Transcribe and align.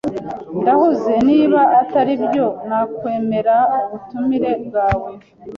Ndahuze. 0.61 1.11
Niba 1.29 1.61
ataribyo, 1.81 2.45
nakwemera 2.67 3.55
ubutumire 3.83 4.51
bwawe. 4.65 5.09